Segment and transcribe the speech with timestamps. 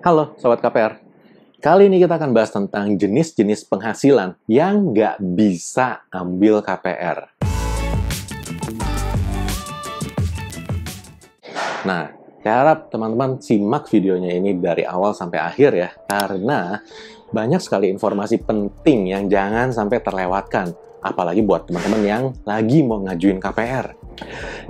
[0.00, 0.96] Halo Sobat KPR.
[1.60, 7.28] Kali ini kita akan bahas tentang jenis-jenis penghasilan yang nggak bisa ambil KPR.
[11.84, 16.80] Nah, saya harap teman-teman simak videonya ini dari awal sampai akhir ya, karena
[17.28, 20.72] banyak sekali informasi penting yang jangan sampai terlewatkan,
[21.04, 23.92] apalagi buat teman-teman yang lagi mau ngajuin KPR.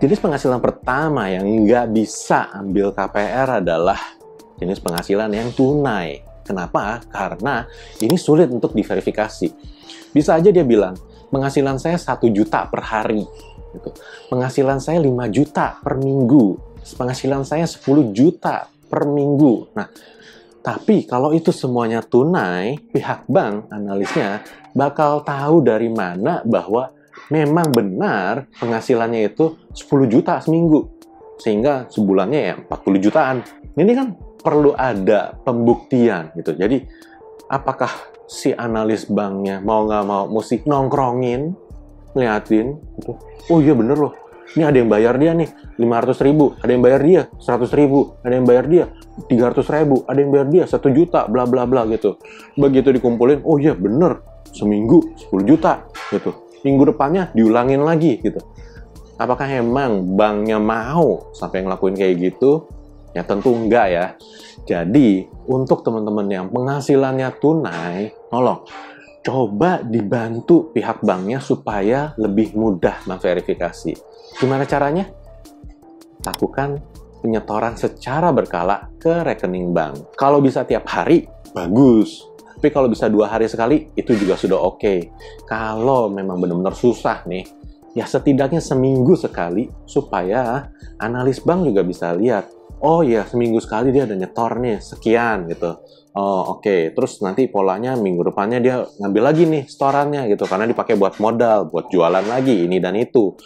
[0.02, 4.18] Jenis penghasilan pertama yang nggak bisa ambil KPR adalah
[4.60, 6.20] jenis penghasilan yang tunai.
[6.44, 7.00] Kenapa?
[7.08, 7.64] Karena
[8.04, 9.48] ini sulit untuk diverifikasi.
[10.10, 10.98] Bisa aja dia bilang,
[11.30, 13.22] penghasilan saya 1 juta per hari.
[13.70, 13.90] Gitu.
[14.28, 16.58] Penghasilan saya 5 juta per minggu.
[16.98, 19.70] Penghasilan saya 10 juta per minggu.
[19.78, 19.86] Nah,
[20.60, 24.42] tapi kalau itu semuanya tunai, pihak bank analisnya
[24.74, 26.90] bakal tahu dari mana bahwa
[27.30, 30.90] memang benar penghasilannya itu 10 juta seminggu.
[31.40, 33.36] Sehingga sebulannya ya 40 jutaan.
[33.78, 34.08] Ini kan
[34.40, 36.56] perlu ada pembuktian gitu.
[36.56, 36.82] Jadi
[37.46, 37.90] apakah
[38.24, 41.52] si analis banknya mau nggak mau mesti nongkrongin,
[42.16, 42.66] ngeliatin
[42.98, 43.12] gitu.
[43.50, 44.14] Oh iya bener loh.
[44.50, 45.46] Ini ada yang bayar dia nih
[45.78, 48.84] 500 ribu, ada yang bayar dia 100 ribu, ada yang bayar dia
[49.30, 52.18] 300 ribu, ada yang bayar dia 1 juta, bla bla bla gitu.
[52.58, 54.18] Begitu dikumpulin, oh iya bener,
[54.50, 56.34] seminggu 10 juta gitu.
[56.66, 58.42] Minggu depannya diulangin lagi gitu.
[59.20, 62.66] Apakah emang banknya mau sampai ngelakuin kayak gitu?
[63.10, 64.06] Ya tentu enggak ya.
[64.68, 68.62] Jadi, untuk teman-teman yang penghasilannya tunai, tolong
[69.20, 73.92] coba dibantu pihak banknya supaya lebih mudah memverifikasi.
[74.40, 75.10] Gimana caranya?
[76.24, 76.80] Lakukan
[77.20, 80.16] penyetoran secara berkala ke rekening bank.
[80.16, 82.24] Kalau bisa tiap hari, bagus.
[82.56, 84.80] Tapi kalau bisa dua hari sekali, itu juga sudah oke.
[84.80, 84.98] Okay.
[85.48, 87.44] Kalau memang benar-benar susah nih,
[87.96, 90.68] ya setidaknya seminggu sekali supaya
[91.00, 95.80] analis bank juga bisa lihat oh ya seminggu sekali dia ada nyetor nih sekian gitu.
[96.16, 96.64] Oh oke.
[96.66, 96.80] Okay.
[96.90, 101.70] terus nanti polanya minggu depannya dia ngambil lagi nih setorannya gitu karena dipakai buat modal
[101.70, 103.36] buat jualan lagi ini dan itu.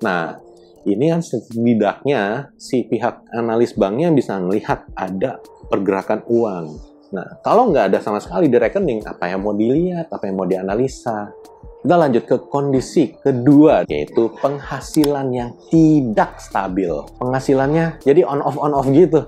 [0.00, 0.38] Nah
[0.86, 6.66] ini kan setidaknya si pihak analis banknya bisa melihat ada pergerakan uang.
[7.10, 10.48] Nah kalau nggak ada sama sekali di rekening apa yang mau dilihat apa yang mau
[10.48, 11.34] dianalisa
[11.82, 16.90] kita lanjut ke kondisi kedua, yaitu penghasilan yang tidak stabil.
[17.20, 19.26] Penghasilannya jadi on off on off gitu.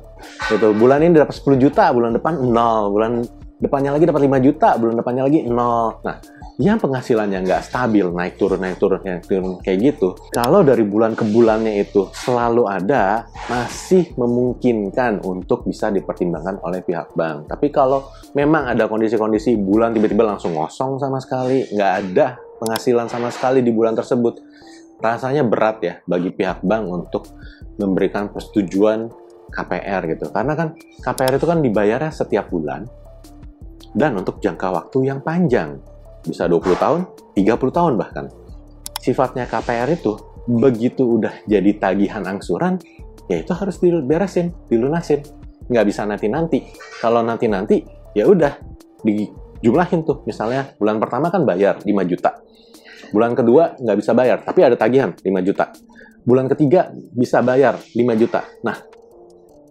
[0.50, 0.68] Gitu.
[0.74, 3.22] Bulan ini dapat 10 juta, bulan depan nol, bulan
[3.58, 6.02] depannya lagi dapat 5 juta, bulan depannya lagi nol.
[6.02, 6.16] Nah,
[6.58, 10.18] yang penghasilannya nggak stabil, naik turun, naik turun, naik turun, kayak gitu.
[10.34, 17.14] Kalau dari bulan ke bulannya itu selalu ada, masih memungkinkan untuk bisa dipertimbangkan oleh pihak
[17.14, 17.46] bank.
[17.46, 23.30] Tapi kalau memang ada kondisi-kondisi bulan tiba-tiba langsung ngosong sama sekali, nggak ada penghasilan sama
[23.30, 24.42] sekali di bulan tersebut,
[24.98, 27.22] rasanya berat ya bagi pihak bank untuk
[27.78, 29.06] memberikan persetujuan
[29.54, 30.26] KPR gitu.
[30.34, 32.82] Karena kan KPR itu kan dibayarnya setiap bulan
[33.94, 35.78] dan untuk jangka waktu yang panjang.
[36.28, 37.00] Bisa 20 tahun,
[37.32, 38.28] 30 tahun bahkan.
[39.00, 42.76] Sifatnya KPR itu begitu udah jadi tagihan angsuran,
[43.28, 45.24] ya itu harus diberesin, dilunasin.
[45.68, 46.68] Nggak bisa nanti-nanti.
[47.00, 48.56] Kalau nanti-nanti, ya udah
[49.04, 50.24] dijumlahin tuh.
[50.28, 52.44] Misalnya bulan pertama kan bayar 5 juta.
[53.08, 55.72] Bulan kedua nggak bisa bayar, tapi ada tagihan 5 juta.
[56.28, 58.44] Bulan ketiga bisa bayar 5 juta.
[58.64, 58.76] Nah,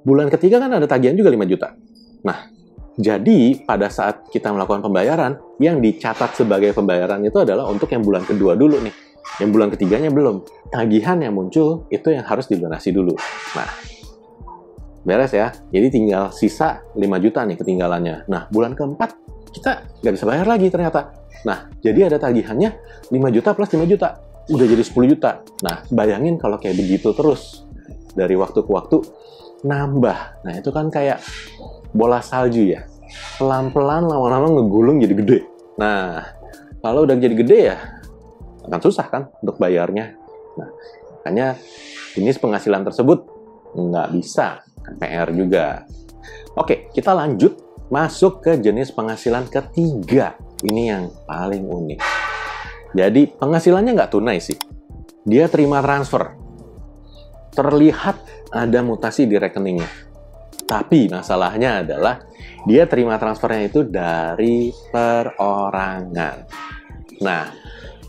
[0.01, 1.77] bulan ketiga kan ada tagihan juga 5 juta.
[2.25, 2.56] Nah,
[2.97, 8.25] jadi pada saat kita melakukan pembayaran, yang dicatat sebagai pembayaran itu adalah untuk yang bulan
[8.25, 8.93] kedua dulu nih.
[9.37, 10.41] Yang bulan ketiganya belum.
[10.73, 13.13] Tagihan yang muncul itu yang harus dilunasi dulu.
[13.53, 13.69] Nah,
[15.05, 15.53] beres ya.
[15.69, 18.25] Jadi tinggal sisa 5 juta nih ketinggalannya.
[18.25, 19.13] Nah, bulan keempat
[19.53, 21.13] kita nggak bisa bayar lagi ternyata.
[21.45, 22.81] Nah, jadi ada tagihannya
[23.13, 24.25] 5 juta plus 5 juta.
[24.49, 25.45] Udah jadi 10 juta.
[25.61, 27.61] Nah, bayangin kalau kayak begitu terus.
[28.17, 28.97] Dari waktu ke waktu,
[29.61, 30.41] nambah.
[30.41, 31.21] Nah, itu kan kayak
[31.97, 32.85] bola salju ya.
[33.41, 35.39] Pelan-pelan lama-lama ngegulung jadi gede.
[35.81, 36.21] Nah,
[36.85, 37.77] kalau udah jadi gede ya,
[38.69, 40.13] akan susah kan untuk bayarnya.
[40.61, 40.69] Nah,
[41.17, 41.57] makanya
[42.13, 43.25] jenis penghasilan tersebut
[43.73, 44.61] nggak bisa
[45.01, 45.83] PR juga.
[46.57, 50.35] Oke, kita lanjut masuk ke jenis penghasilan ketiga
[50.65, 51.99] ini yang paling unik.
[52.95, 54.57] Jadi penghasilannya nggak tunai sih.
[55.27, 56.33] Dia terima transfer.
[57.51, 58.17] Terlihat
[58.53, 60.06] ada mutasi di rekeningnya.
[60.67, 62.19] Tapi masalahnya adalah
[62.67, 66.37] dia terima transfernya itu dari perorangan.
[67.23, 67.43] Nah,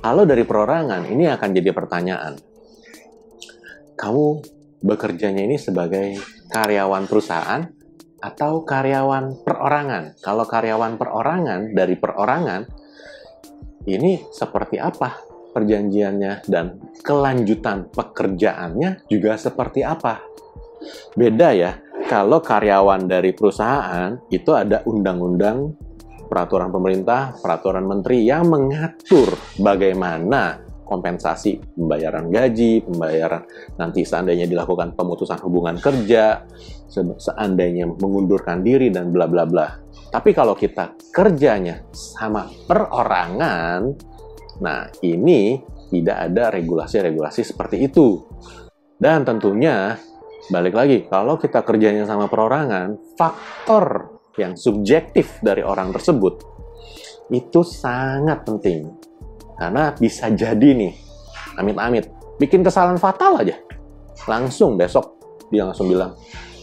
[0.02, 2.34] kalau dari perorangan ini akan jadi pertanyaan.
[3.94, 4.26] Kamu
[4.82, 6.18] bekerjanya ini sebagai
[6.50, 7.62] karyawan perusahaan
[8.18, 10.18] atau karyawan perorangan.
[10.18, 12.62] Kalau karyawan perorangan dari perorangan,
[13.86, 15.22] ini seperti apa
[15.54, 20.22] perjanjiannya dan kelanjutan pekerjaannya juga seperti apa.
[21.18, 21.74] Beda ya,
[22.08, 25.76] kalau karyawan dari perusahaan itu ada undang-undang
[26.24, 33.44] peraturan pemerintah, peraturan menteri yang mengatur bagaimana kompensasi pembayaran gaji, pembayaran
[33.76, 36.48] nanti seandainya dilakukan pemutusan hubungan kerja,
[37.20, 39.68] seandainya mengundurkan diri dan bla bla bla.
[40.08, 43.84] Tapi kalau kita kerjanya sama perorangan,
[44.64, 45.60] nah ini
[45.92, 48.24] tidak ada regulasi-regulasi seperti itu.
[48.96, 49.94] Dan tentunya
[50.46, 56.38] balik lagi, kalau kita kerjanya sama perorangan, faktor yang subjektif dari orang tersebut
[57.34, 58.88] itu sangat penting.
[59.58, 60.94] Karena bisa jadi nih,
[61.58, 62.06] amit-amit,
[62.38, 63.58] bikin kesalahan fatal aja.
[64.30, 65.18] Langsung besok
[65.50, 66.14] dia langsung bilang,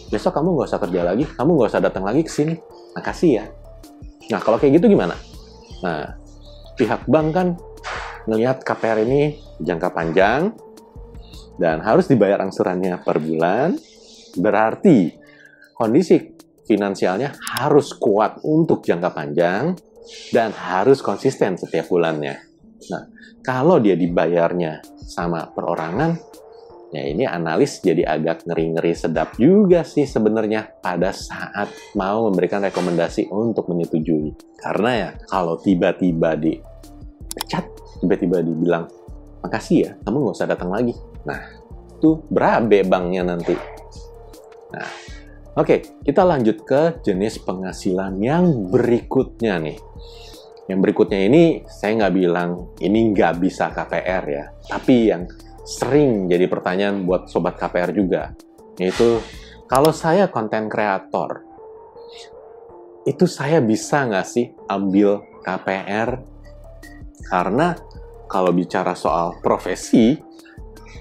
[0.08, 2.56] besok kamu nggak usah kerja lagi, kamu nggak usah datang lagi ke sini.
[2.96, 3.46] Makasih ya.
[4.32, 5.14] Nah, kalau kayak gitu gimana?
[5.84, 6.16] Nah,
[6.80, 7.48] pihak bank kan
[8.26, 10.56] ngelihat KPR ini jangka panjang
[11.56, 13.76] dan harus dibayar angsurannya per bulan,
[14.40, 15.12] berarti
[15.76, 16.36] kondisi
[16.66, 19.76] finansialnya harus kuat untuk jangka panjang
[20.34, 22.36] dan harus konsisten setiap bulannya.
[22.92, 23.04] Nah,
[23.42, 26.18] kalau dia dibayarnya sama perorangan,
[26.96, 33.28] Ya ini analis jadi agak ngeri-ngeri sedap juga sih sebenarnya pada saat mau memberikan rekomendasi
[33.36, 34.32] untuk menyetujui.
[34.56, 37.68] Karena ya kalau tiba-tiba dipecat,
[38.00, 38.88] tiba-tiba dibilang
[39.44, 40.96] makasih ya, kamu nggak usah datang lagi.
[41.26, 41.40] Nah,
[41.98, 43.58] itu berabe banknya nanti.
[44.74, 44.90] Nah,
[45.58, 49.78] oke, okay, kita lanjut ke jenis penghasilan yang berikutnya nih.
[50.66, 55.30] Yang berikutnya ini saya nggak bilang ini nggak bisa KPR ya, tapi yang
[55.66, 58.34] sering jadi pertanyaan buat sobat KPR juga,
[58.82, 59.22] yaitu
[59.70, 61.42] kalau saya konten kreator,
[63.06, 66.22] itu saya bisa nggak sih ambil KPR?
[67.30, 67.74] Karena
[68.26, 70.18] kalau bicara soal profesi,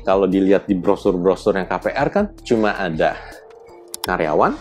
[0.05, 3.17] kalau dilihat di brosur-brosur yang KPR kan cuma ada
[4.05, 4.53] karyawan,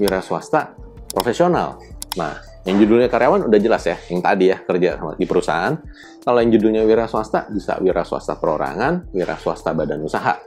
[0.00, 0.72] wira swasta,
[1.12, 1.76] profesional.
[2.16, 5.76] Nah, yang judulnya karyawan udah jelas ya, yang tadi ya kerja di perusahaan.
[6.24, 10.40] Kalau yang judulnya wira swasta bisa wira swasta perorangan, wira swasta badan usaha.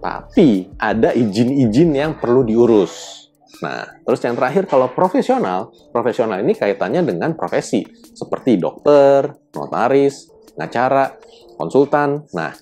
[0.00, 3.24] Tapi ada izin-izin yang perlu diurus.
[3.64, 7.80] Nah, terus yang terakhir kalau profesional, profesional ini kaitannya dengan profesi
[8.12, 11.16] seperti dokter, notaris, pengacara,
[11.56, 12.28] konsultan.
[12.36, 12.52] Nah,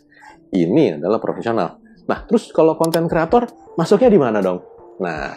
[0.55, 1.83] ini adalah profesional.
[2.07, 4.63] Nah, terus kalau konten kreator masuknya di mana dong?
[5.03, 5.35] Nah,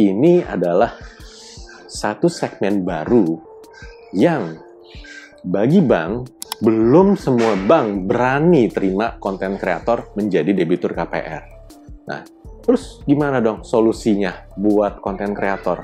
[0.00, 0.96] ini adalah
[1.84, 3.36] satu segmen baru
[4.16, 4.56] yang
[5.44, 6.32] bagi bank
[6.62, 11.42] belum semua bank berani terima konten kreator menjadi debitur KPR.
[12.06, 12.22] Nah,
[12.62, 15.82] terus gimana dong solusinya buat konten kreator?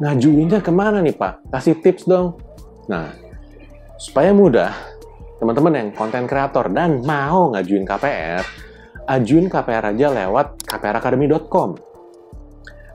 [0.00, 1.52] Ngajuinnya ke mana nih Pak?
[1.52, 2.40] Kasih tips dong.
[2.88, 3.12] Nah,
[4.00, 4.72] supaya mudah,
[5.40, 8.44] teman-teman yang konten kreator dan mau ngajuin KPR,
[9.08, 11.90] ajuin KPR aja lewat kpracademy.com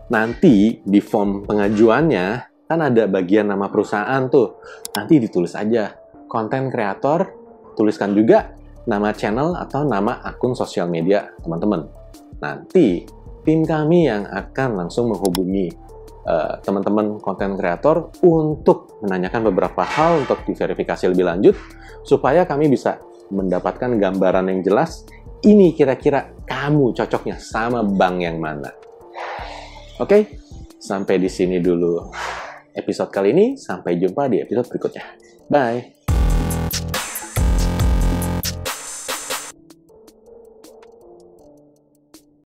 [0.06, 2.26] nanti di form pengajuannya
[2.66, 4.62] kan ada bagian nama perusahaan tuh.
[4.94, 5.94] Nanti ditulis aja
[6.26, 7.30] konten kreator,
[7.78, 8.54] tuliskan juga
[8.86, 11.86] nama channel atau nama akun sosial media teman-teman.
[12.42, 13.06] Nanti
[13.46, 15.85] tim kami yang akan langsung menghubungi
[16.25, 21.56] uh, teman-teman konten kreator untuk menanyakan beberapa hal untuk diverifikasi lebih lanjut
[22.06, 23.01] supaya kami bisa
[23.33, 25.06] mendapatkan gambaran yang jelas
[25.45, 28.74] ini kira-kira kamu cocoknya sama bank yang mana.
[30.01, 30.42] Oke,
[30.81, 32.01] sampai di sini dulu
[32.75, 33.45] episode kali ini.
[33.56, 35.05] Sampai jumpa di episode berikutnya.
[35.48, 35.95] Bye.